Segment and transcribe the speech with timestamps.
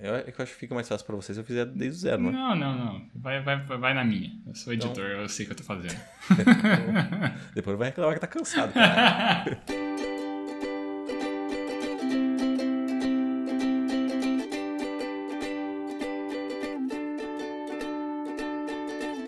[0.00, 2.22] Eu, eu acho que fica mais fácil pra vocês se eu fizer desde o zero,
[2.22, 2.32] não é?
[2.32, 3.06] Não, não, não.
[3.14, 4.30] Vai, vai, vai na minha.
[4.46, 6.00] Eu sou editor, eu sei o que eu tô fazendo.
[7.54, 9.60] Depois vai reclamar que tá cansado, cara.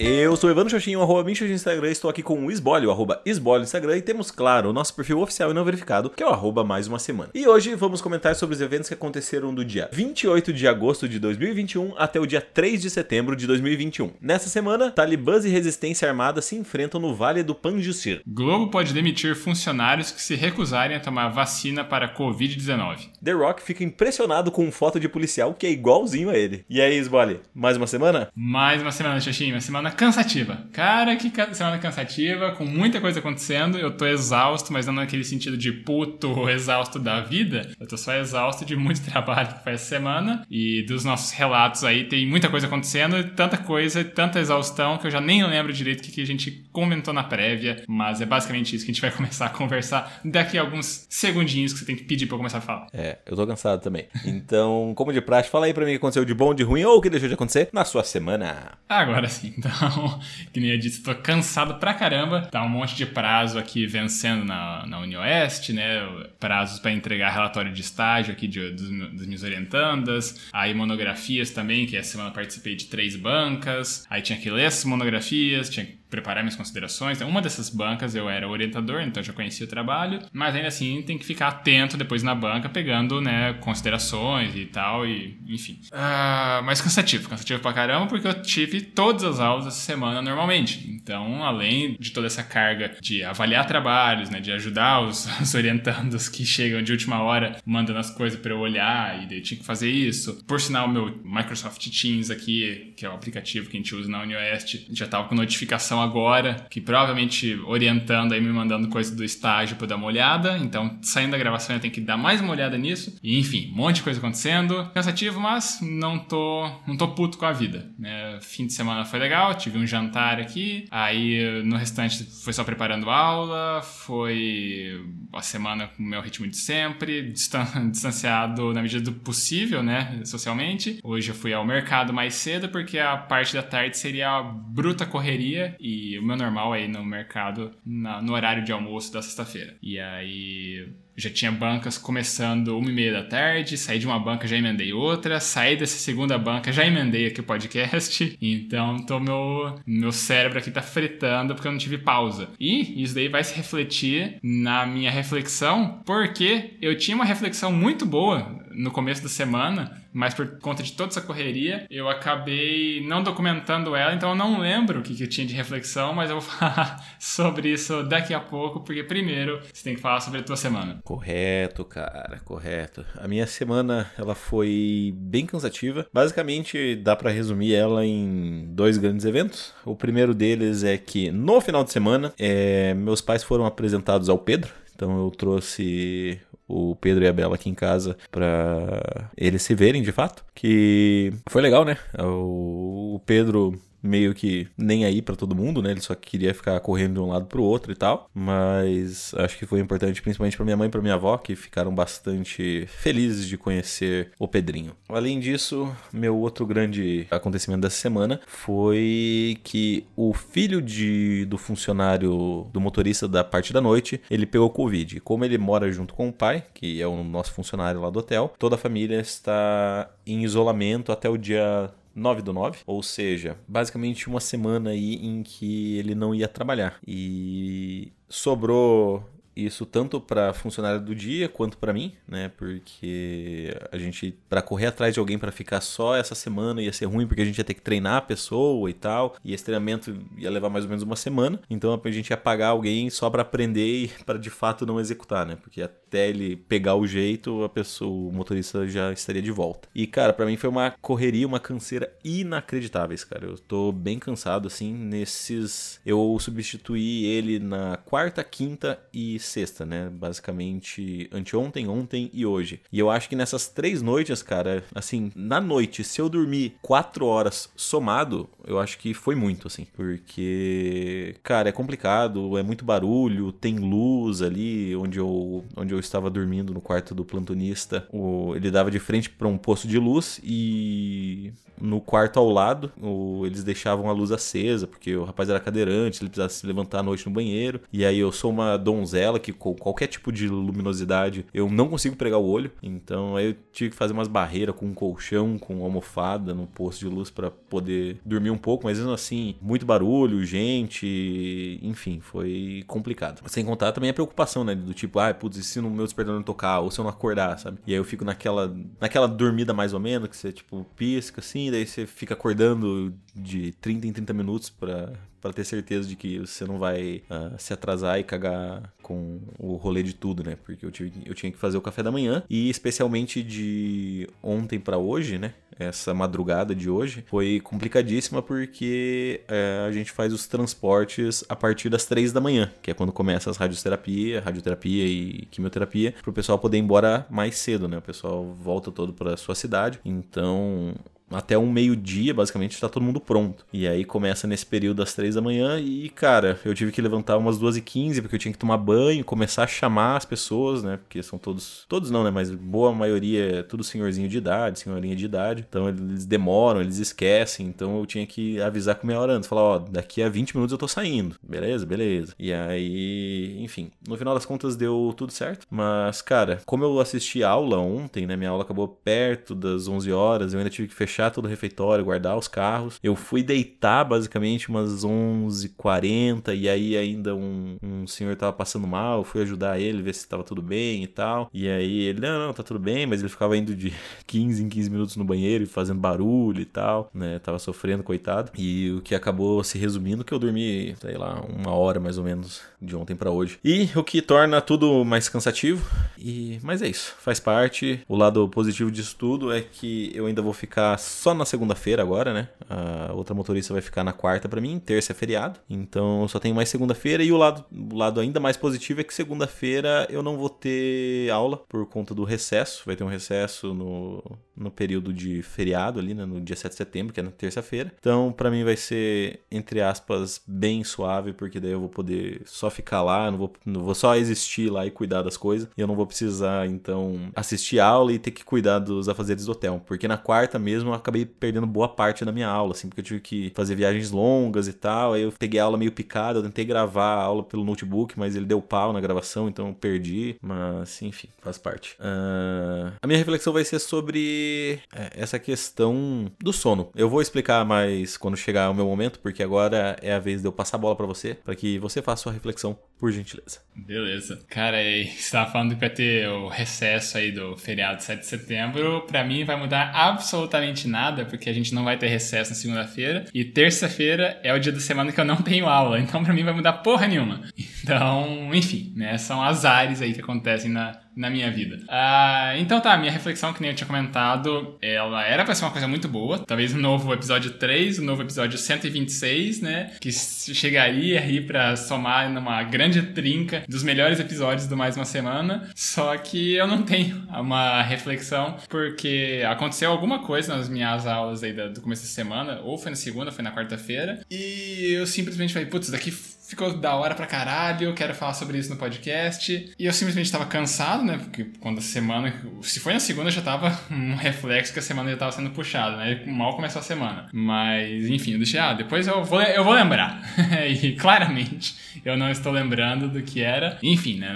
[0.05, 3.23] Eu sou o Evandro Xoxinho, arroba Minxo no Instagram, estou aqui com o Esbolio, arroba
[3.25, 6.31] Esbolio Instagram, e temos, claro, o nosso perfil oficial e não verificado, que é o
[6.31, 7.31] arroba mais uma semana.
[7.33, 11.21] E hoje vamos comentar sobre os eventos que aconteceram do dia 28 de agosto de
[11.21, 14.11] 2021 até o dia 3 de setembro de 2021.
[14.21, 18.23] Nessa semana, talibãs e resistência armada se enfrentam no Vale do Panjshir.
[18.27, 23.12] Globo pode demitir funcionários que se recusarem a tomar vacina para Covid-19.
[23.25, 26.65] The Rock fica impressionado com foto de policial que é igualzinho a ele.
[26.69, 28.29] E aí, Esbolio, mais uma semana?
[28.35, 30.67] Mais uma semana, Xoxinho, uma semana cansativa.
[30.73, 33.79] Cara, que semana cansativa, com muita coisa acontecendo.
[33.79, 37.71] Eu tô exausto, mas não naquele sentido de puto exausto da vida.
[37.79, 40.45] Eu tô só exausto de muito trabalho que foi essa semana.
[40.51, 45.11] E dos nossos relatos aí, tem muita coisa acontecendo, tanta coisa, tanta exaustão que eu
[45.13, 47.85] já nem lembro direito o que, que a gente comentou na prévia.
[47.87, 51.73] Mas é basicamente isso que a gente vai começar a conversar daqui a alguns segundinhos
[51.73, 52.89] que você tem que pedir pra eu começar a falar.
[52.93, 54.07] É, eu tô cansado também.
[54.25, 56.85] Então, como de praxe, fala aí pra mim o que aconteceu de bom, de ruim
[56.85, 58.79] ou o que deixou de acontecer na sua semana.
[58.89, 59.73] Agora sim, então.
[59.73, 60.21] Então,
[60.53, 62.43] que nem eu disse, tô cansado pra caramba.
[62.51, 66.01] Tá um monte de prazo aqui vencendo na, na UniOeste, né?
[66.39, 70.49] Prazos para entregar relatório de estágio aqui de, dos, dos meus orientandas.
[70.53, 74.05] Aí monografias também, que essa semana participei de três bancas.
[74.09, 77.17] Aí tinha que ler essas monografias, tinha que preparar minhas considerações.
[77.17, 81.01] Então, uma dessas bancas eu era orientador, então já conhecia o trabalho, mas ainda assim
[81.01, 85.81] tem que ficar atento depois na banca, pegando né, considerações e tal, e enfim.
[85.87, 90.87] Uh, mas cansativo, cansativo pra caramba, porque eu tive todas as aulas essa semana normalmente.
[90.91, 96.29] Então, além de toda essa carga de avaliar trabalhos, né, de ajudar os, os orientandos
[96.29, 99.65] que chegam de última hora mandando as coisas para eu olhar, e daí tinha que
[99.65, 100.45] fazer isso.
[100.47, 104.21] Por sinal, meu Microsoft Teams aqui, que é o aplicativo que a gente usa na
[104.21, 109.77] UniOeste, já tava com notificação agora, que provavelmente orientando aí, me mandando coisa do estágio
[109.81, 110.59] eu dar uma olhada.
[110.59, 113.19] Então, saindo da gravação, eu tenho que dar mais uma olhada nisso.
[113.23, 114.91] E, enfim, um monte de coisa acontecendo.
[114.95, 117.91] Cansativo, mas não tô, não tô puto com a vida.
[117.99, 118.39] Né?
[118.41, 120.87] Fim de semana foi legal, tive um jantar aqui.
[120.91, 123.83] Aí, no restante, foi só preparando aula.
[123.83, 125.01] Foi
[125.33, 127.33] a semana com o meu ritmo de sempre,
[127.91, 130.21] distanciado na medida do possível, né?
[130.25, 130.99] Socialmente.
[131.03, 135.07] Hoje eu fui ao mercado mais cedo, porque a parte da tarde seria a bruta
[135.07, 135.77] correria.
[135.81, 139.21] E e o meu normal é ir no mercado na, no horário de almoço da
[139.21, 139.77] sexta-feira.
[139.83, 144.49] E aí já tinha bancas começando uma e meia da tarde, saí de uma banca,
[144.49, 149.79] já emendei outra, saí dessa segunda banca, já emendei aqui o podcast, então tô meu,
[149.87, 152.49] meu cérebro aqui tá fritando porque eu não tive pausa.
[152.59, 158.07] E isso daí vai se refletir na minha reflexão, porque eu tinha uma reflexão muito
[158.07, 163.23] boa no começo da semana, mas por conta de toda essa correria, eu acabei não
[163.23, 166.41] documentando ela, então eu não lembro o que, que eu tinha de reflexão, mas eu
[166.41, 170.43] vou falar sobre isso daqui a pouco, porque primeiro você tem que falar sobre a
[170.43, 171.01] tua semana.
[171.05, 173.05] Correto, cara, correto.
[173.17, 176.07] A minha semana, ela foi bem cansativa.
[176.13, 179.73] Basicamente, dá para resumir ela em dois grandes eventos.
[179.85, 184.39] O primeiro deles é que no final de semana, é, meus pais foram apresentados ao
[184.39, 184.73] Pedro.
[184.95, 186.41] Então eu trouxe
[186.73, 190.45] o Pedro e a Bela aqui em casa para eles se verem de fato.
[190.55, 191.99] Que foi legal, né?
[192.19, 195.91] O Pedro meio que nem aí para todo mundo, né?
[195.91, 198.29] Ele só queria ficar correndo de um lado pro outro e tal.
[198.35, 201.95] Mas acho que foi importante, principalmente para minha mãe e para minha avó, que ficaram
[201.95, 204.93] bastante felizes de conhecer o Pedrinho.
[205.09, 212.67] Além disso, meu outro grande acontecimento dessa semana foi que o filho de, do funcionário,
[212.73, 215.21] do motorista da parte da noite, ele pegou Covid.
[215.21, 218.53] Como ele mora junto com o pai, que é o nosso funcionário lá do hotel,
[218.59, 224.29] toda a família está em isolamento até o dia 9 do 9, ou seja, basicamente
[224.29, 226.99] uma semana aí em que ele não ia trabalhar.
[227.07, 229.25] E sobrou
[229.55, 232.51] isso tanto para funcionário do dia quanto para mim, né?
[232.57, 237.07] Porque a gente para correr atrás de alguém para ficar só essa semana ia ser
[237.07, 240.17] ruim porque a gente ia ter que treinar a pessoa e tal, e esse treinamento
[240.37, 241.61] ia levar mais ou menos uma semana.
[241.69, 245.47] Então a gente ia pagar alguém só para aprender e para de fato não executar,
[245.47, 245.57] né?
[245.57, 249.89] Porque até ele pegar o jeito, a pessoa, o motorista já estaria de volta.
[249.95, 253.47] E cara, para mim foi uma correria, uma canseira inacreditáveis, cara.
[253.47, 260.09] Eu tô bem cansado assim nesses eu substituí ele na quarta, quinta e sexta, né?
[260.11, 262.81] Basicamente anteontem, ontem e hoje.
[262.93, 267.27] E eu acho que nessas três noites, cara, assim, na noite, se eu dormir quatro
[267.27, 269.87] horas somado, eu acho que foi muito, assim.
[269.95, 276.31] Porque, cara, é complicado, é muito barulho, tem luz ali onde eu, onde eu estava
[276.31, 278.07] dormindo no quarto do plantonista.
[278.13, 281.53] O, ele dava de frente para um posto de luz e
[281.83, 286.23] no quarto ao lado, o, eles deixavam a luz acesa, porque o rapaz era cadeirante,
[286.23, 287.81] ele precisava se levantar à noite no banheiro.
[287.93, 292.17] E aí eu sou uma donzela que com qualquer tipo de luminosidade eu não consigo
[292.17, 292.71] pregar o olho.
[292.83, 297.01] Então aí eu tive que fazer umas barreiras com um colchão, com almofada no posto
[297.01, 302.85] de luz para poder dormir um pouco, mas mesmo assim, muito barulho, gente, enfim, foi
[302.87, 303.43] complicado.
[303.47, 304.75] Sem contar também a preocupação, né?
[304.75, 307.11] Do tipo, ah, putz, e se no meu despertador não tocar, ou se eu não
[307.11, 307.79] acordar, sabe?
[307.87, 311.71] E aí eu fico naquela, naquela dormida mais ou menos, que você, tipo, pisca assim,
[311.71, 315.13] daí você fica acordando de 30 em 30 minutos para
[315.43, 319.75] para ter certeza de que você não vai uh, se atrasar e cagar com o
[319.75, 320.57] rolê de tudo, né?
[320.65, 324.79] Porque eu, tive, eu tinha que fazer o café da manhã e especialmente de ontem
[324.79, 325.53] para hoje, né?
[325.79, 331.89] Essa madrugada de hoje foi complicadíssima porque é, a gente faz os transportes a partir
[331.89, 336.33] das três da manhã, que é quando começa as radioterapia, radioterapia e quimioterapia, para o
[336.33, 337.99] pessoal poder ir embora mais cedo, né?
[337.99, 340.95] O pessoal volta todo para sua cidade, então
[341.35, 343.65] até um meio-dia, basicamente, está todo mundo pronto.
[343.73, 347.37] E aí começa nesse período das três da manhã e, cara, eu tive que levantar
[347.37, 350.83] umas duas e quinze porque eu tinha que tomar banho, começar a chamar as pessoas,
[350.83, 350.97] né?
[350.97, 352.31] Porque são todos, todos não, né?
[352.31, 355.65] Mas boa maioria é tudo senhorzinho de idade, senhorinha de idade.
[355.69, 357.67] Então eles demoram, eles esquecem.
[357.67, 359.49] Então eu tinha que avisar com meia hora antes.
[359.49, 361.37] Falar, ó, daqui a 20 minutos eu tô saindo.
[361.43, 361.87] Beleza?
[361.87, 362.35] Beleza.
[362.39, 365.67] E aí, enfim, no final das contas deu tudo certo.
[365.71, 368.37] Mas, cara, como eu assisti aula ontem, né?
[368.37, 371.49] Minha aula acabou perto das 11 horas, eu ainda tive que fechar fechar todo o
[371.49, 372.99] refeitório, guardar os carros.
[373.03, 379.19] Eu fui deitar basicamente umas 11h40 e aí ainda um, um senhor tava passando mal,
[379.19, 381.49] eu fui ajudar ele, ver se tava tudo bem e tal.
[381.53, 383.93] E aí ele, não, não, tá tudo bem, mas ele ficava indo de
[384.27, 387.39] 15 em 15 minutos no banheiro e fazendo barulho e tal, né?
[387.39, 388.51] Tava sofrendo, coitado.
[388.57, 392.25] E o que acabou se resumindo que eu dormi, sei lá, uma hora mais ou
[392.25, 393.59] menos de ontem para hoje.
[393.63, 395.89] E o que torna tudo mais cansativo.
[396.19, 398.01] E mas é isso, faz parte.
[398.09, 402.33] O lado positivo disso tudo é que eu ainda vou ficar só na segunda-feira agora,
[402.33, 402.49] né?
[402.69, 405.61] A outra motorista vai ficar na quarta para mim, terça é feriado.
[405.69, 407.23] Então só tenho mais segunda-feira.
[407.23, 411.31] E o lado, o lado ainda mais positivo é que segunda-feira eu não vou ter
[411.31, 412.83] aula por conta do recesso.
[412.87, 414.23] Vai ter um recesso no,
[414.57, 416.25] no período de feriado ali, né?
[416.25, 417.93] No dia 7 de setembro, que é na terça-feira.
[417.99, 422.71] Então para mim vai ser, entre aspas, bem suave, porque daí eu vou poder só
[422.71, 425.69] ficar lá, não vou, não vou só existir lá e cuidar das coisas.
[425.77, 429.53] E eu não vou precisar, então, assistir aula e ter que cuidar dos afazeres do
[429.53, 429.83] hotel.
[429.87, 433.21] Porque na quarta mesmo acabei perdendo boa parte da minha aula, assim, porque eu tive
[433.21, 435.15] que fazer viagens longas e tal.
[435.15, 438.35] Aí eu peguei a aula meio picada, eu tentei gravar a aula pelo notebook, mas
[438.37, 440.37] ele deu pau na gravação, então eu perdi.
[440.41, 441.97] Mas, enfim, faz parte.
[442.01, 442.93] Uh...
[443.01, 446.91] A minha reflexão vai ser sobre é, essa questão do sono.
[446.95, 450.49] Eu vou explicar mais quando chegar o meu momento, porque agora é a vez de
[450.49, 453.61] eu passar a bola para você, para que você faça sua reflexão, por gentileza.
[453.75, 454.41] Beleza.
[454.49, 459.03] Cara, você tava falando que vai ter o recesso aí do feriado 7 de setembro.
[459.09, 463.27] Para mim vai mudar absolutamente nada, porque a gente não vai ter recesso na segunda-feira.
[463.33, 465.99] E terça-feira é o dia da semana que eu não tenho aula.
[465.99, 467.43] Então, para mim, vai mudar porra nenhuma.
[467.83, 469.19] Então, enfim, né?
[469.19, 471.81] São azares aí que acontecem na, na minha vida.
[471.89, 475.71] Ah, então tá, minha reflexão, que nem eu tinha comentado, ela era pra ser uma
[475.71, 476.39] coisa muito boa.
[476.39, 479.93] Talvez o novo episódio 3, o novo episódio 126, né?
[480.01, 485.71] Que chegaria aí pra somar numa grande trinca dos melhores episódios do Mais Uma Semana.
[485.75, 491.53] Só que eu não tenho uma reflexão, porque aconteceu alguma coisa nas minhas aulas aí
[491.53, 495.69] do começo da semana, ou foi na segunda, foi na quarta-feira, e eu simplesmente falei,
[495.69, 496.11] putz, daqui
[496.53, 499.73] ficou da hora pra caralho, quero falar sobre isso no podcast.
[499.79, 501.19] E eu simplesmente tava cansado, né?
[501.19, 502.33] Porque quando a semana.
[502.63, 505.97] Se foi na segunda, já tava um reflexo que a semana já tava sendo puxada,
[505.97, 506.23] né?
[506.27, 507.29] Mal começou a semana.
[507.33, 510.23] Mas, enfim, eu deixei, ah, depois eu vou, eu vou lembrar.
[510.69, 513.79] e claramente eu não estou lembrando do que era.
[513.83, 514.29] Enfim, né?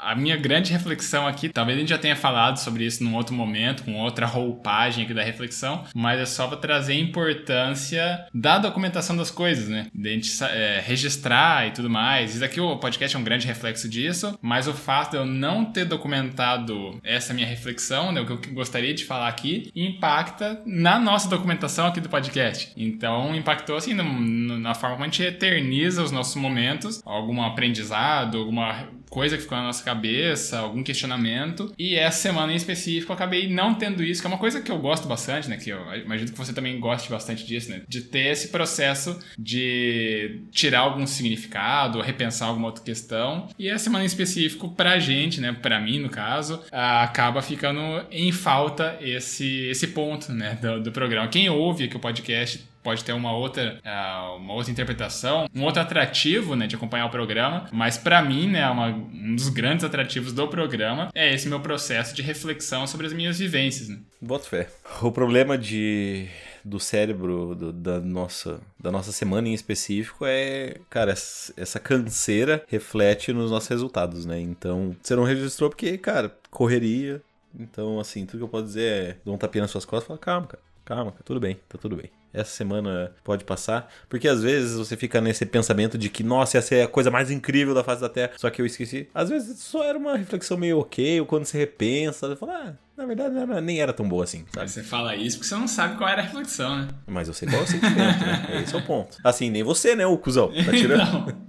[0.00, 3.34] A minha grande reflexão aqui, talvez a gente já tenha falado sobre isso num outro
[3.34, 8.58] momento, com outra roupagem aqui da reflexão, mas é só para trazer a importância da
[8.58, 9.86] documentação das coisas, né?
[9.94, 12.34] De a gente é, registrar e tudo mais.
[12.34, 15.64] Isso aqui o podcast é um grande reflexo disso, mas o fato de eu não
[15.64, 20.98] ter documentado essa minha reflexão, né, o que eu gostaria de falar aqui, impacta na
[20.98, 22.72] nossa documentação aqui do podcast.
[22.76, 27.42] Então, impactou assim no, no, na forma como a gente eterniza os nossos momentos, algum
[27.42, 31.72] aprendizado, alguma coisa que ficou na nossa cabeça, algum questionamento.
[31.78, 34.70] E essa semana em específico eu acabei não tendo isso, que é uma coisa que
[34.70, 35.56] eu gosto bastante, né?
[35.56, 37.82] Que eu imagino que você também goste bastante disso, né?
[37.88, 43.48] De ter esse processo de tirar algum significado, repensar alguma outra questão.
[43.58, 45.56] E essa semana em específico, pra gente, né?
[45.60, 50.58] Pra mim, no caso, acaba ficando em falta esse, esse ponto, né?
[50.60, 51.28] Do, do programa.
[51.28, 55.82] Quem ouve aqui o podcast pode ter uma outra, uh, uma outra interpretação, um outro
[55.82, 60.32] atrativo, né, de acompanhar o programa, mas para mim, né, uma, um dos grandes atrativos
[60.32, 63.98] do programa é esse meu processo de reflexão sobre as minhas vivências, né.
[64.22, 64.70] Boto fé.
[65.02, 66.28] O problema de
[66.64, 73.34] do cérebro do, da nossa da nossa semana em específico é, cara, essa canseira reflete
[73.34, 74.40] nos nossos resultados, né?
[74.40, 77.22] Então, você não registrou porque, cara, correria.
[77.58, 80.08] Então, assim, tudo que eu posso dizer é, dou um tapinha nas suas costas e
[80.08, 83.88] fala, calma, cara, calma, tudo bem, tá tudo bem essa semana pode passar.
[84.08, 87.30] Porque às vezes você fica nesse pensamento de que, nossa, essa é a coisa mais
[87.30, 89.08] incrível da face da Terra, só que eu esqueci.
[89.14, 92.72] Às vezes só era uma reflexão meio ok, ou quando você repensa, você fala, ah,
[92.96, 94.70] na verdade era, nem era tão boa assim, sabe?
[94.70, 96.88] Você fala isso porque você não sabe qual era a reflexão, né?
[97.06, 98.60] Mas eu sei qual é o sentimento, né?
[98.64, 99.18] Esse é o ponto.
[99.22, 100.48] Assim, nem você, né, o cuzão?
[100.48, 101.48] Tá tirando.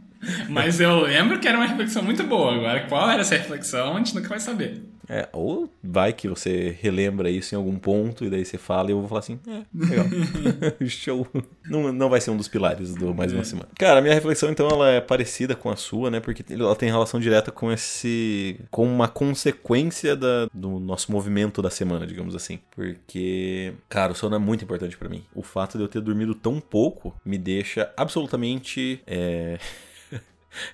[0.50, 2.54] Mas eu lembro que era uma reflexão muito boa.
[2.54, 4.84] Agora, qual era essa reflexão, a gente nunca vai saber.
[5.10, 8.94] É, ou vai que você relembra isso em algum ponto e daí você fala e
[8.94, 10.06] eu vou falar assim, é, legal.
[10.88, 11.28] Show.
[11.68, 13.44] Não, não vai ser um dos pilares do mais uma é.
[13.44, 13.70] semana.
[13.78, 16.20] Cara, a minha reflexão então ela é parecida com a sua, né?
[16.20, 21.72] Porque ela tem relação direta com esse com uma consequência da, do nosso movimento da
[21.72, 22.60] semana, digamos assim.
[22.72, 25.24] Porque, cara, o sono é muito importante para mim.
[25.34, 29.58] O fato de eu ter dormido tão pouco me deixa absolutamente é...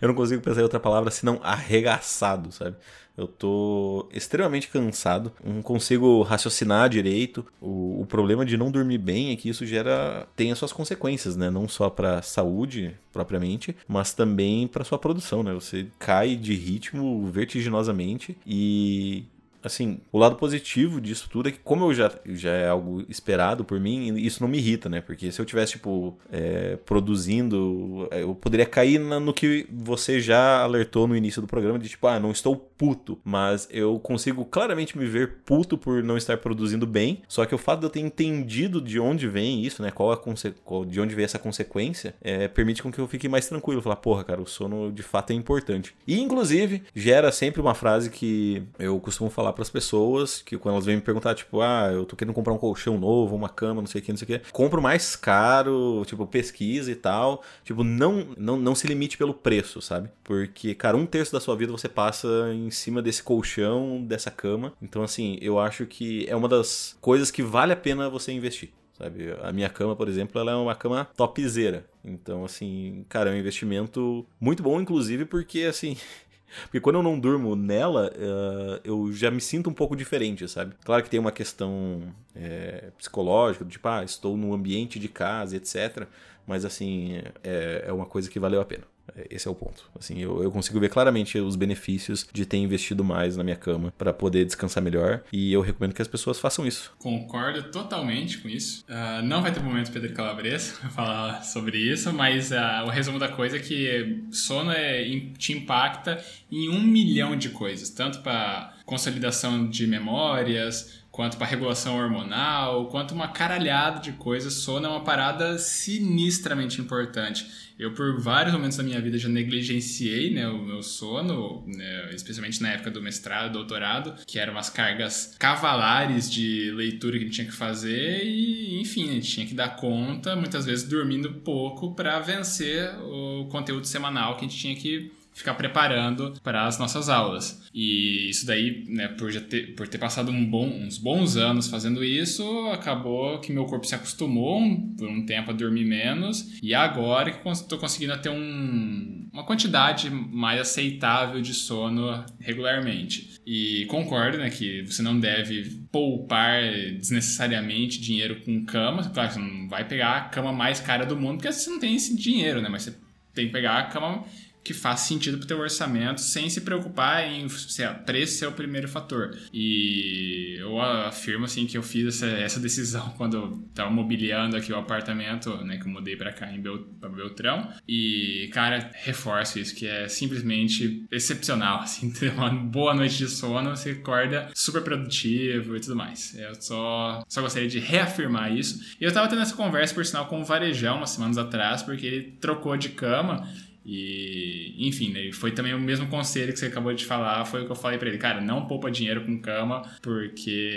[0.02, 2.76] eu não consigo pensar em outra palavra senão arregaçado, sabe?
[3.18, 7.46] Eu tô extremamente cansado, não consigo raciocinar direito.
[7.62, 11.38] O, o, problema de não dormir bem é que isso gera tem as suas consequências,
[11.38, 11.50] né?
[11.50, 15.54] Não só para saúde propriamente, mas também para sua produção, né?
[15.54, 19.24] Você cai de ritmo vertiginosamente e
[19.66, 23.66] assim, o lado positivo disso tudo é que, como eu já, já é algo esperado
[23.66, 25.02] por mim, isso não me irrita, né?
[25.02, 30.20] Porque se eu tivesse, tipo, é, produzindo, é, eu poderia cair na, no que você
[30.20, 34.46] já alertou no início do programa, de tipo, ah, não estou puto, mas eu consigo
[34.46, 37.90] claramente me ver puto por não estar produzindo bem, só que o fato de eu
[37.90, 39.90] ter entendido de onde vem isso, né?
[39.92, 40.18] Qual a
[40.64, 43.96] qual, de onde vem essa consequência, é, permite com que eu fique mais tranquilo, falar,
[43.98, 45.96] porra, cara, o sono de fato é importante.
[46.06, 50.74] E, inclusive, gera sempre uma frase que eu costumo falar para as pessoas que quando
[50.76, 53.82] elas vêm me perguntar, tipo, ah, eu tô querendo comprar um colchão novo, uma cama,
[53.82, 57.42] não sei o que, não sei o que, compro mais caro, tipo, pesquisa e tal.
[57.64, 60.10] Tipo, não, não, não se limite pelo preço, sabe?
[60.24, 64.74] Porque, cara, um terço da sua vida você passa em cima desse colchão, dessa cama.
[64.82, 68.72] Então, assim, eu acho que é uma das coisas que vale a pena você investir
[68.98, 69.36] sabe?
[69.42, 71.86] A minha cama, por exemplo, ela é uma cama topzera.
[72.04, 75.98] Então, assim, cara, é um investimento muito bom, inclusive porque, assim,
[76.64, 80.76] porque quando eu não durmo nela, uh, eu já me sinto um pouco diferente, sabe?
[80.84, 82.02] Claro que tem uma questão
[82.36, 86.08] é, psicológica, tipo, ah, estou no ambiente de casa, etc.
[86.48, 88.84] Mas, assim, é, é uma coisa que valeu a pena.
[89.30, 89.90] Esse é o ponto.
[89.98, 93.94] Assim, eu, eu consigo ver claramente os benefícios de ter investido mais na minha cama
[93.98, 95.24] para poder descansar melhor.
[95.32, 96.94] E eu recomendo que as pessoas façam isso.
[96.98, 98.86] Concordo totalmente com isso.
[98.90, 103.30] Uh, não vai ter momento Pedro Calabres falar sobre isso, mas uh, o resumo da
[103.30, 105.04] coisa é que sono é,
[105.38, 111.96] te impacta em um milhão de coisas, tanto para consolidação de memórias, quanto para regulação
[111.96, 114.56] hormonal, quanto uma caralhada de coisas.
[114.56, 117.48] Sono é uma parada sinistramente importante.
[117.80, 122.62] Eu, por vários momentos da minha vida, já negligenciei né, o meu sono, né, especialmente
[122.62, 127.36] na época do mestrado, doutorado, que eram umas cargas cavalares de leitura que a gente
[127.36, 131.96] tinha que fazer e, enfim, a gente tinha que dar conta, muitas vezes dormindo pouco,
[131.96, 137.10] para vencer o conteúdo semanal que a gente tinha que ficar preparando para as nossas
[137.10, 137.62] aulas.
[137.74, 141.68] E isso daí, né, por, já ter, por ter passado um bom, uns bons anos
[141.68, 144.62] fazendo isso, acabou que meu corpo se acostumou
[144.98, 150.10] por um tempo a dormir menos e agora que estou conseguindo ter um, uma quantidade
[150.10, 153.36] mais aceitável de sono regularmente.
[153.46, 156.64] E concordo, né, que você não deve poupar
[156.98, 159.10] desnecessariamente dinheiro com cama.
[159.10, 161.94] Claro, você não vai pegar a cama mais cara do mundo porque você não tem
[161.94, 162.96] esse dinheiro, né, mas você
[163.34, 164.24] tem que pegar a cama
[164.66, 168.52] que faz sentido para o teu orçamento sem se preocupar em se preço ser o
[168.52, 169.38] primeiro fator.
[169.54, 174.76] E eu afirmo assim que eu fiz essa, essa decisão quando estava mobiliando aqui o
[174.76, 176.80] apartamento, né, que eu mudei para cá em Bel,
[177.16, 177.72] Beltrão.
[177.88, 183.70] E cara, reforço isso que é simplesmente excepcional, assim, ter uma boa noite de sono,
[183.70, 186.36] você acorda super produtivo e tudo mais.
[186.36, 188.96] Eu só só gostaria de reafirmar isso.
[189.00, 192.08] E eu estava tendo essa conversa por sinal com o Varejão umas semanas atrás, porque
[192.08, 193.48] ele trocou de cama
[193.86, 197.66] E, enfim, né, foi também o mesmo conselho que você acabou de falar, foi o
[197.66, 200.72] que eu falei para ele, cara, não poupa dinheiro com cama porque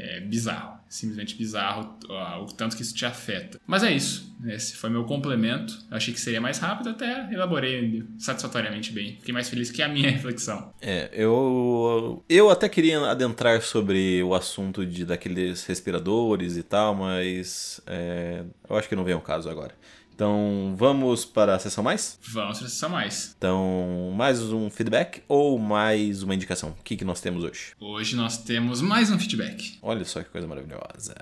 [0.00, 1.98] é bizarro, simplesmente bizarro
[2.42, 3.60] o tanto que isso te afeta.
[3.66, 5.78] Mas é isso, esse foi meu complemento.
[5.90, 9.16] Eu achei que seria mais rápido, até elaborei satisfatoriamente bem.
[9.16, 10.72] Fiquei mais feliz que a minha reflexão.
[10.80, 17.80] É, eu eu até queria adentrar sobre o assunto de daqueles respiradores e tal, mas
[17.86, 19.74] é, eu acho que não vem ao caso agora.
[20.14, 22.20] Então, vamos para a sessão mais?
[22.22, 23.34] Vamos para a sessão mais.
[23.36, 26.68] Então, mais um feedback ou mais uma indicação?
[26.78, 27.72] O que, que nós temos hoje?
[27.80, 29.76] Hoje nós temos mais um feedback.
[29.82, 31.16] Olha só que coisa maravilhosa.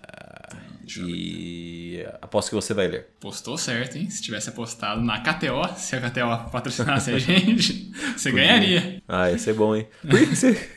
[0.86, 3.06] E aposto que você vai ler.
[3.18, 4.10] Postou certo, hein?
[4.10, 9.02] Se tivesse apostado na KTO, se a KTO patrocinasse a gente, você ganharia.
[9.08, 9.88] Ah, ia ser bom, hein?
[10.02, 10.70] Por que você...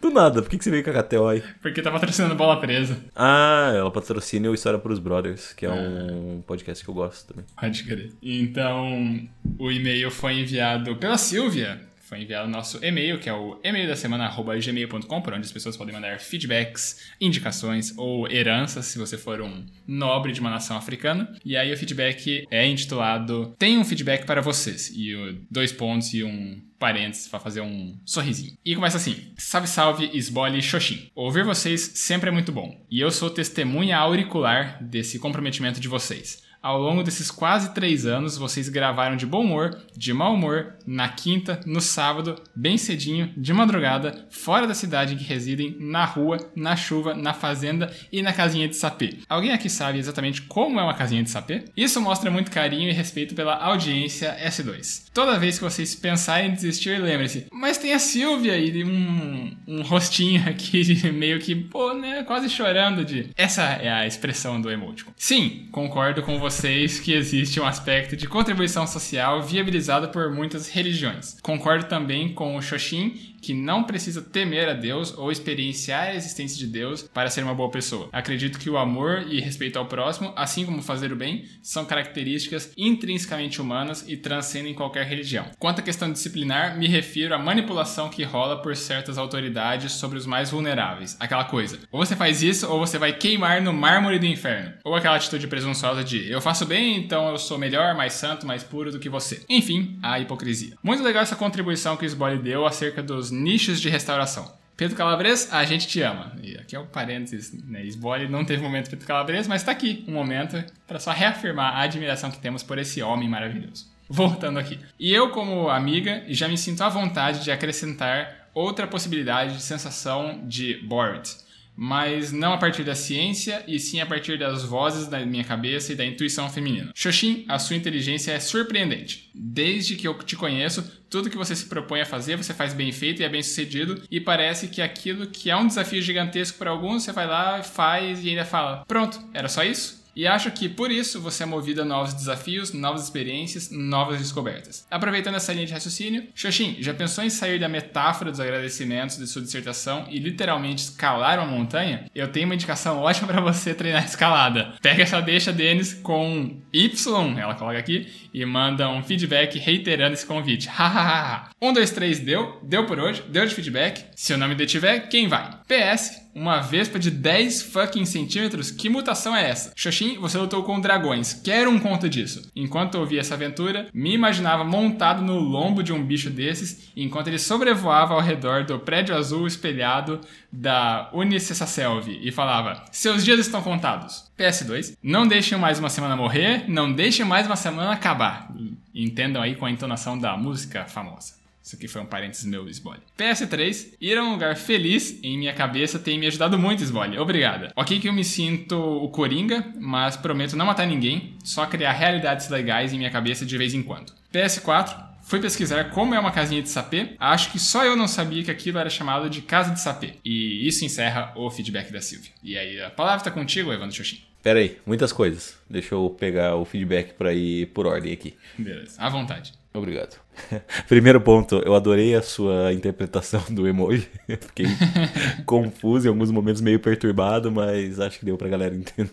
[0.00, 1.42] Do nada, por que, você veio com a KTO aí?
[1.60, 2.98] Porque tá patrocinando Bola Presa.
[3.14, 7.28] Ah, ela patrocina o História pros Brothers, que é, é um podcast que eu gosto
[7.28, 7.44] também.
[7.58, 8.12] Pode crer.
[8.22, 11.80] Então, o e-mail foi enviado pela Silvia.
[12.12, 15.78] Foi enviado nosso e-mail, que é o e-mail da semana, gmail.com, por onde as pessoas
[15.78, 21.34] podem mandar feedbacks, indicações ou heranças, se você for um nobre de uma nação africana.
[21.42, 24.90] E aí o feedback é intitulado Tem um feedback para vocês.
[24.94, 28.58] E dois pontos e um parênteses para fazer um sorrisinho.
[28.62, 31.08] E começa assim: Salve, salve, Esbole Xoxin.
[31.14, 32.84] Ouvir vocês sempre é muito bom.
[32.90, 36.41] E eu sou testemunha auricular desse comprometimento de vocês.
[36.62, 41.08] Ao longo desses quase três anos, vocês gravaram de bom humor, de mau humor, na
[41.08, 46.38] quinta, no sábado, bem cedinho, de madrugada, fora da cidade em que residem, na rua,
[46.54, 49.18] na chuva, na fazenda e na casinha de sapê.
[49.28, 51.64] Alguém aqui sabe exatamente como é uma casinha de sapê?
[51.76, 55.06] Isso mostra muito carinho e respeito pela audiência S2.
[55.12, 59.82] Toda vez que vocês pensarem em desistir, lembre-se, mas tem a Silvia e um, um
[59.82, 63.30] rostinho aqui de meio que, pô, né, quase chorando de.
[63.36, 65.10] Essa é a expressão do emoticon.
[65.16, 70.68] Sim, concordo com você vocês que existe um aspecto de contribuição social viabilizado por muitas
[70.68, 71.38] religiões.
[71.40, 76.56] Concordo também com o Shoshin que não precisa temer a Deus ou experienciar a existência
[76.56, 78.08] de Deus para ser uma boa pessoa.
[78.12, 82.72] Acredito que o amor e respeito ao próximo, assim como fazer o bem, são características
[82.78, 85.46] intrinsecamente humanas e transcendem qualquer religião.
[85.58, 90.24] Quanto à questão disciplinar, me refiro à manipulação que rola por certas autoridades sobre os
[90.24, 91.16] mais vulneráveis.
[91.18, 94.74] Aquela coisa, ou você faz isso ou você vai queimar no mármore do inferno.
[94.84, 98.62] Ou aquela atitude presunçosa de eu faço bem, então eu sou melhor, mais santo, mais
[98.62, 99.44] puro do que você.
[99.48, 100.76] Enfim, a hipocrisia.
[100.82, 104.52] Muito legal essa contribuição que o Sbole deu acerca dos nichos de restauração.
[104.76, 106.32] Pedro Calabres, a gente te ama.
[106.42, 107.84] E aqui é um parênteses, né?
[107.84, 111.82] Esbole não teve momento Pedro Calabres, mas está aqui um momento para só reafirmar a
[111.82, 113.86] admiração que temos por esse homem maravilhoso.
[114.08, 114.78] Voltando aqui.
[114.98, 120.42] E eu, como amiga, já me sinto à vontade de acrescentar outra possibilidade de sensação
[120.46, 121.30] de bored
[121.76, 125.92] mas não a partir da ciência, e sim a partir das vozes da minha cabeça
[125.92, 126.92] e da intuição feminina.
[126.94, 129.30] Xoxin, a sua inteligência é surpreendente.
[129.34, 132.92] Desde que eu te conheço, tudo que você se propõe a fazer, você faz bem
[132.92, 136.70] feito e é bem sucedido, e parece que aquilo que é um desafio gigantesco para
[136.70, 140.01] alguns, você vai lá, faz e ainda fala: Pronto, era só isso?
[140.14, 144.86] E acho que por isso você é movido a novos desafios, novas experiências, novas descobertas.
[144.90, 149.26] Aproveitando essa linha de raciocínio, Xoxin, já pensou em sair da metáfora dos agradecimentos de
[149.26, 152.10] sua dissertação e literalmente escalar uma montanha?
[152.14, 154.74] Eu tenho uma indicação ótima para você treinar escalada.
[154.82, 160.26] Pega essa deixa, Denis, com Y, ela coloca aqui, e manda um feedback reiterando esse
[160.26, 160.68] convite.
[160.68, 161.50] Hahaha.
[161.60, 162.58] 1, 2, 3, deu?
[162.62, 163.22] Deu por hoje?
[163.28, 164.04] Deu de feedback?
[164.16, 165.50] Se o nome detiver, quem vai?
[165.66, 168.70] PS, uma vespa de 10 fucking centímetros?
[168.70, 169.72] Que mutação é essa?
[169.76, 171.34] Xoxin, você lutou com dragões.
[171.34, 172.50] Quero um conto disso.
[172.56, 177.28] Enquanto eu ouvia essa aventura, me imaginava montado no lombo de um bicho desses, enquanto
[177.28, 183.62] ele sobrevoava ao redor do prédio azul espelhado da Unicessaselv e falava: Seus dias estão
[183.62, 184.31] contados.
[184.42, 188.52] PS2, não deixem mais uma semana morrer, não deixem mais uma semana acabar.
[188.92, 191.34] Entendam aí com a entonação da música famosa.
[191.62, 192.98] Isso aqui foi um parênteses meu, Sbole.
[193.16, 197.20] PS3, ir a um lugar feliz em minha cabeça tem me ajudado muito, Sbole.
[197.20, 197.72] Obrigada.
[197.76, 202.48] Ok que eu me sinto o Coringa, mas prometo não matar ninguém, só criar realidades
[202.48, 204.12] legais em minha cabeça de vez em quando.
[204.34, 207.14] PS4, Fui pesquisar como é uma casinha de sapê.
[207.18, 210.14] Acho que só eu não sabia que aquilo era chamado de casa de sapê.
[210.24, 212.32] E isso encerra o feedback da Silvia.
[212.42, 214.20] E aí, a palavra está contigo, Evandro Xoxin.
[214.42, 215.56] Pera aí, muitas coisas.
[215.70, 218.34] Deixa eu pegar o feedback para ir por ordem aqui.
[218.58, 219.52] Beleza, à vontade.
[219.72, 220.20] Obrigado.
[220.88, 224.08] Primeiro ponto, eu adorei a sua interpretação do emoji.
[224.28, 224.66] Fiquei
[225.46, 229.12] confuso em alguns momentos, meio perturbado, mas acho que deu pra galera entender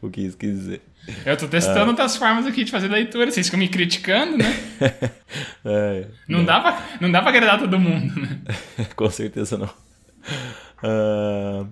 [0.00, 0.82] o que isso quis dizer.
[1.26, 1.88] Eu tô testando ah.
[1.88, 4.46] outras formas aqui de fazer leitura, vocês ficam me criticando, né?
[5.64, 8.38] é, não, não, dá pra, não dá pra agradar todo mundo, né?
[8.96, 9.70] Com certeza não.
[10.82, 11.68] Uh,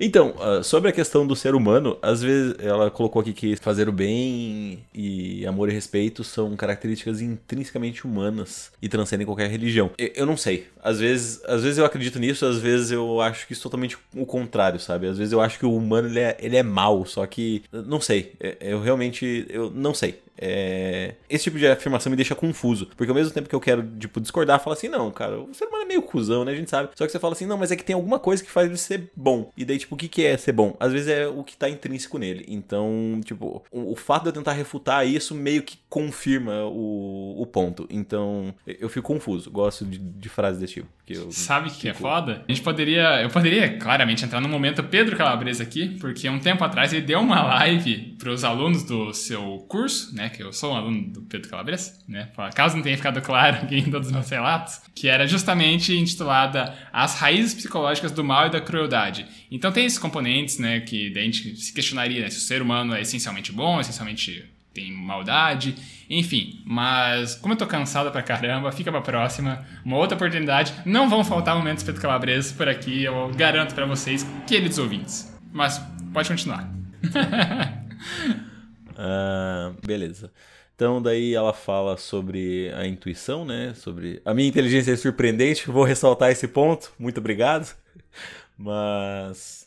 [0.00, 3.88] Então, uh, sobre a questão do ser humano, às vezes ela colocou aqui que fazer
[3.88, 9.90] o bem e amor e respeito são características intrinsecamente humanas e transcendem qualquer religião.
[9.98, 10.66] Eu, não sei.
[10.82, 13.96] Às vezes, às vezes eu acredito nisso, às vezes eu acho que isso é totalmente
[14.14, 15.06] o contrário, sabe?
[15.06, 18.00] Às vezes eu acho que o humano ele é, ele é mal, só que não
[18.00, 18.34] sei.
[18.60, 20.25] Eu realmente eu não sei.
[20.38, 21.14] É...
[21.28, 22.86] Esse tipo de afirmação me deixa confuso.
[22.96, 25.66] Porque ao mesmo tempo que eu quero, tipo, discordar, fala assim, não, cara, o ser
[25.66, 26.52] humano é meio cuzão, né?
[26.52, 26.90] A gente sabe.
[26.94, 28.76] Só que você fala assim, não, mas é que tem alguma coisa que faz ele
[28.76, 29.50] ser bom.
[29.56, 30.76] E daí, tipo, o que, que é ser bom?
[30.78, 32.44] Às vezes é o que tá intrínseco nele.
[32.48, 37.46] Então, tipo, o, o fato de eu tentar refutar isso meio que confirma o, o
[37.46, 37.86] ponto.
[37.90, 39.50] Então, eu fico confuso.
[39.50, 40.88] Gosto de, de frases desse tipo.
[41.30, 42.44] Sabe o que, que é foda?
[42.48, 43.22] A gente poderia.
[43.22, 47.20] Eu poderia claramente entrar no momento Pedro Calabresa aqui, porque um tempo atrás ele deu
[47.20, 50.25] uma live para os alunos do seu curso, né?
[50.28, 52.28] Que eu sou um aluno do Pedro Calabresa, né?
[52.54, 56.74] Caso não tenha ficado claro aqui em todos os meus relatos, que era justamente intitulada
[56.92, 59.26] As Raízes Psicológicas do Mal e da Crueldade.
[59.50, 60.80] Então tem esses componentes, né?
[60.80, 64.44] Que a gente se questionaria né, se o ser humano é essencialmente bom, essencialmente
[64.76, 65.74] tem maldade,
[66.08, 66.60] enfim.
[66.66, 69.64] Mas como eu tô cansado pra caramba, fica pra próxima.
[69.84, 70.74] Uma outra oportunidade.
[70.84, 75.34] Não vão faltar momentos Pedro Calabres por aqui, eu garanto para vocês, queridos ouvintes.
[75.50, 75.80] Mas
[76.12, 76.70] pode continuar.
[78.96, 80.30] uh, beleza.
[80.74, 83.72] Então daí ela fala sobre a intuição, né?
[83.74, 85.70] Sobre a minha inteligência é surpreendente.
[85.70, 86.92] Vou ressaltar esse ponto.
[86.98, 87.74] Muito obrigado.
[88.58, 89.64] Mas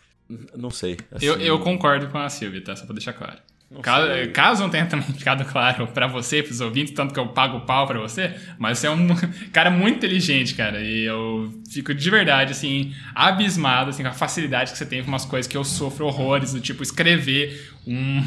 [0.56, 0.98] não sei.
[1.12, 1.26] Assim...
[1.26, 2.76] Eu, eu concordo com a Silvia, tá?
[2.76, 3.40] Só pra deixar claro.
[3.84, 7.28] Caso, caso, não tenha também ficado claro para você, para os ouvintes, tanto que eu
[7.28, 9.08] pago o pau para você, mas você é um
[9.54, 10.82] cara muito inteligente, cara.
[10.82, 15.08] E eu fico de verdade, assim, abismado assim, com a facilidade que você tem com
[15.08, 18.22] umas coisas que eu sofro horrores, do tipo escrever um,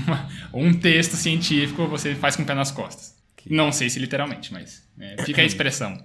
[0.55, 3.21] um texto científico, você faz com o pé nas costas.
[3.37, 3.53] Que...
[3.53, 5.99] Não sei se literalmente, mas é, fica a expressão.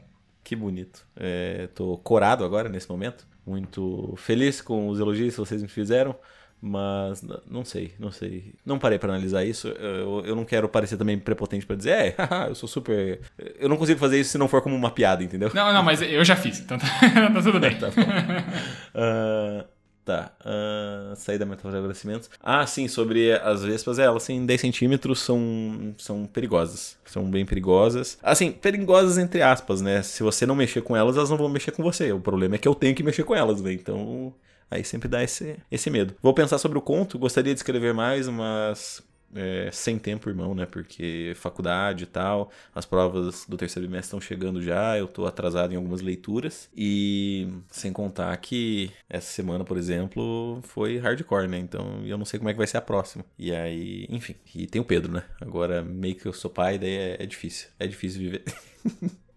[0.44, 1.06] Que bonito.
[1.16, 3.28] É, tô corado agora nesse momento.
[3.46, 6.16] Muito feliz com os elogios que vocês me fizeram.
[6.60, 8.54] Mas não sei, não sei.
[8.66, 9.68] Não parei para analisar isso.
[9.68, 12.16] Eu, eu não quero parecer também prepotente para dizer, é,
[12.50, 13.20] eu sou super.
[13.60, 15.52] Eu não consigo fazer isso se não for como uma piada, entendeu?
[15.54, 16.88] Não, não, mas eu já fiz, então tá,
[17.34, 17.78] tá tudo bem.
[17.78, 19.66] tá, uh,
[20.04, 20.32] tá.
[20.42, 22.28] Uh, saída mental de agradecimentos.
[22.42, 26.98] Ah, sim, sobre as vespas, é, elas têm 10 centímetros, são, são perigosas.
[27.06, 28.18] São bem perigosas.
[28.24, 30.02] Assim, perigosas entre aspas, né?
[30.02, 32.12] Se você não mexer com elas, elas não vão mexer com você.
[32.12, 33.74] O problema é que eu tenho que mexer com elas, né?
[33.74, 34.34] Então
[34.70, 36.16] Aí sempre dá esse, esse medo.
[36.22, 39.02] Vou pensar sobre o conto, gostaria de escrever mais, mas
[39.36, 40.66] é, sem tempo, irmão, né?
[40.66, 45.74] Porque faculdade e tal, as provas do terceiro bimestre estão chegando já, eu tô atrasado
[45.74, 46.70] em algumas leituras.
[46.76, 51.58] E sem contar que essa semana, por exemplo, foi hardcore, né?
[51.58, 53.26] Então eu não sei como é que vai ser a próxima.
[53.38, 54.36] E aí, enfim.
[54.56, 55.24] E tem o Pedro, né?
[55.42, 57.70] Agora, meio que eu sou pai, daí é, é difícil.
[57.80, 58.44] É difícil viver.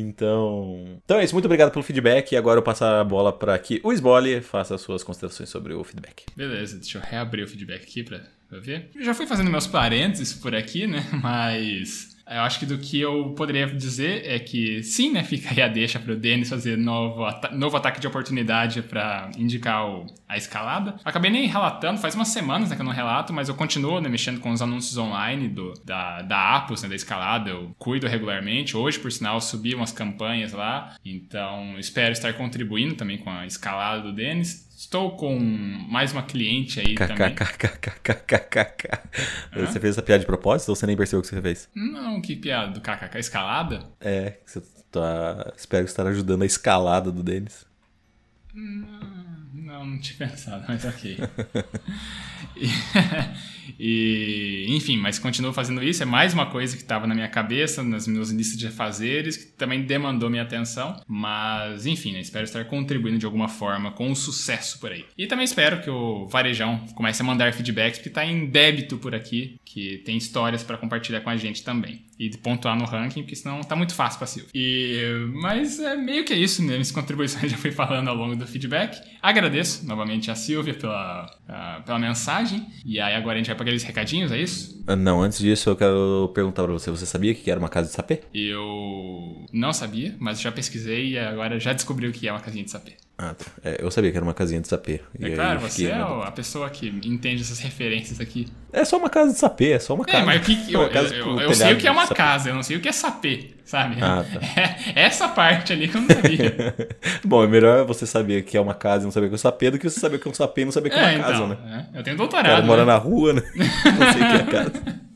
[0.00, 1.34] Então, então é isso.
[1.34, 2.32] Muito obrigado pelo feedback.
[2.32, 5.74] E agora eu passo a bola para que o Sbole faça as suas considerações sobre
[5.74, 6.24] o feedback.
[6.36, 8.20] Beleza, deixa eu reabrir o feedback aqui para
[8.60, 8.90] ver.
[9.00, 11.04] Já fui fazendo meus parênteses por aqui, né?
[11.22, 15.22] Mas eu acho que do que eu poderia dizer é que sim, né?
[15.28, 19.88] Fica aí a deixa para o Denis fazer novo, novo ataque de oportunidade para indicar
[19.88, 20.96] o, a escalada.
[21.04, 24.08] Acabei nem relatando, faz umas semanas né, que eu não relato, mas eu continuo né,
[24.08, 27.50] mexendo com os anúncios online do, da, da Apos, né, da escalada.
[27.50, 28.76] Eu cuido regularmente.
[28.76, 30.96] Hoje, por sinal, subi umas campanhas lá.
[31.04, 34.67] Então, espero estar contribuindo também com a escalada do Denis.
[34.78, 35.36] Estou com
[35.90, 37.34] mais uma cliente aí também.
[39.66, 41.68] Você fez essa piada de propósito ou você nem percebeu o que você fez?
[41.74, 42.74] Não, que piada?
[42.74, 43.90] Do kkk escalada?
[44.00, 45.52] É, você tá...
[45.56, 47.66] espero estar ajudando a escalada do Denis.
[48.54, 49.27] Não,
[49.78, 51.18] não, não tinha pensado, mas ok.
[53.78, 56.02] e, enfim, mas continuo fazendo isso.
[56.02, 59.46] É mais uma coisa que estava na minha cabeça, nas minhas listas de fazeres, que
[59.52, 61.00] também demandou minha atenção.
[61.06, 65.04] Mas, enfim, né, espero estar contribuindo de alguma forma com o sucesso por aí.
[65.16, 69.14] E também espero que o Varejão comece a mandar feedbacks, porque está em débito por
[69.14, 72.07] aqui, que tem histórias para compartilhar com a gente também.
[72.18, 74.50] E pontuar no ranking, porque senão tá muito fácil para Silvio.
[74.54, 76.72] E, mas é meio que é isso, né?
[76.72, 79.00] Minhas contribuições já fui falando ao longo do feedback.
[79.22, 81.26] Agradeço novamente a Silvia pela,
[81.84, 82.66] pela mensagem.
[82.84, 84.82] E aí agora a gente vai para aqueles recadinhos, é isso?
[84.86, 87.88] Ah, não, antes disso eu quero perguntar para você, você sabia que era uma casa
[87.88, 88.22] de sapê?
[88.34, 92.64] Eu não sabia, mas já pesquisei e agora já descobri o que é uma casinha
[92.64, 92.96] de sapê.
[93.20, 93.46] Ah, tá.
[93.64, 95.00] É, eu sabia que era uma casinha de sapê.
[95.20, 98.46] É claro, você é a pessoa que entende essas referências aqui.
[98.72, 100.22] É só uma casa de sapê, é só uma casa.
[100.22, 102.62] É, mas o que, eu, eu, eu, sei o que é uma casa, eu não
[102.62, 103.96] sei o que é sapê, sabe?
[104.00, 104.38] Ah, tá.
[104.94, 106.76] É, essa parte ali que eu não sabia.
[107.24, 109.36] Bom, é melhor você saber que é uma casa e não saber o que é
[109.36, 110.92] um sapê do que você saber o que é um sapê e não saber o
[110.92, 111.86] que é, uma então, casa, né?
[111.92, 111.98] É.
[111.98, 112.46] Eu tenho doutorado.
[112.46, 112.92] Cara, mora né?
[112.92, 113.42] na rua, né?
[113.54, 115.07] não sei o que é casa.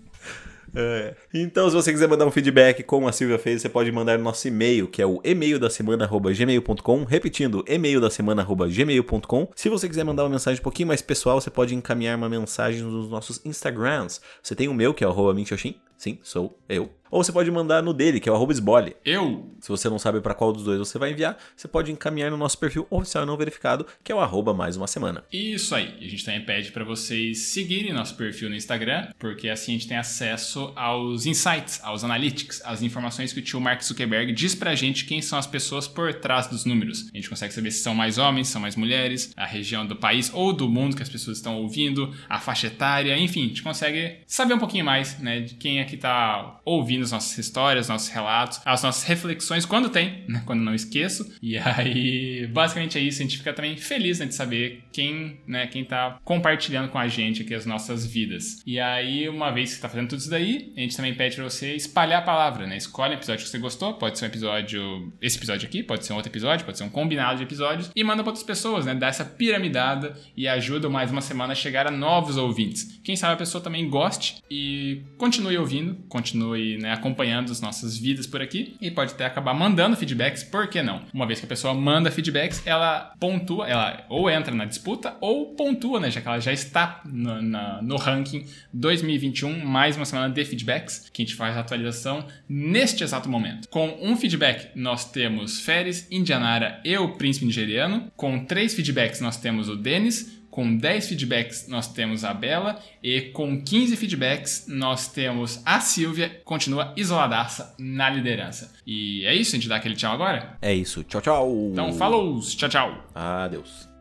[0.74, 1.14] É.
[1.32, 4.24] Então, se você quiser mandar um feedback, como a Silvia fez, você pode mandar no
[4.24, 9.48] nosso e-mail, que é o e-mail da semana@gmail.com, repetindo, e-mail da semana@gmail.com.
[9.54, 12.82] Se você quiser mandar uma mensagem um pouquinho mais pessoal, você pode encaminhar uma mensagem
[12.82, 14.20] nos nossos Instagrams.
[14.42, 15.76] Você tem o meu, que é o Minxoxin.
[16.02, 16.92] Sim, sou eu.
[17.12, 18.96] Ou você pode mandar no dele, que é o esbole.
[19.04, 19.54] Eu?
[19.60, 22.38] Se você não sabe para qual dos dois você vai enviar, você pode encaminhar no
[22.38, 25.22] nosso perfil oficial não verificado, que é o arroba mais uma semana.
[25.30, 25.94] Isso aí.
[26.00, 29.88] A gente também pede para vocês seguirem nosso perfil no Instagram, porque assim a gente
[29.88, 34.74] tem acesso aos insights, aos analytics, às informações que o tio Mark Zuckerberg diz pra
[34.74, 37.10] gente quem são as pessoas por trás dos números.
[37.12, 40.32] A gente consegue saber se são mais homens, são mais mulheres, a região do país
[40.32, 44.16] ou do mundo que as pessoas estão ouvindo, a faixa etária, enfim, a gente consegue
[44.26, 48.08] saber um pouquinho mais, né, de quem é que tá ouvindo as nossas histórias, nossos
[48.08, 50.42] relatos, as nossas reflexões, quando tem, né?
[50.46, 51.30] Quando não esqueço.
[51.42, 53.20] E aí, basicamente é isso.
[53.20, 57.08] A gente fica também feliz né, de saber quem, né, quem tá compartilhando com a
[57.08, 58.62] gente aqui as nossas vidas.
[58.66, 61.44] E aí, uma vez que tá fazendo tudo isso daí, a gente também pede pra
[61.44, 62.76] você espalhar a palavra, né?
[62.76, 66.14] Escolhe um episódio que você gostou, pode ser um episódio, esse episódio aqui, pode ser
[66.14, 68.94] um outro episódio, pode ser um combinado de episódios, e manda pra outras pessoas, né?
[68.94, 73.00] Dá essa piramidada e ajuda mais uma semana a chegar a novos ouvintes.
[73.04, 78.26] Quem sabe a pessoa também goste e continue ouvindo, continue né, acompanhando as nossas vidas
[78.26, 81.02] por aqui e pode até acabar mandando feedbacks, por que não?
[81.12, 85.54] Uma vez que a pessoa manda feedbacks, ela pontua, ela ou entra na disputa ou
[85.54, 86.10] pontua, né?
[86.10, 91.10] Já que ela já está no, na, no ranking 2021, mais uma semana de feedbacks,
[91.12, 93.68] que a gente faz a atualização neste exato momento.
[93.68, 98.10] Com um feedback, nós temos Feres, Indianara e o Príncipe Nigeriano.
[98.16, 100.41] Com três feedbacks, nós temos o Denis.
[100.52, 102.78] Com 10 feedbacks, nós temos a Bela.
[103.02, 108.70] E com 15 feedbacks, nós temos a Silvia, continua isoladaça na liderança.
[108.86, 110.58] E é isso, a gente dá aquele tchau agora?
[110.60, 111.02] É isso.
[111.04, 111.70] Tchau, tchau.
[111.72, 112.38] Então, falou!
[112.40, 113.08] Tchau, tchau!
[113.14, 113.91] Adeus.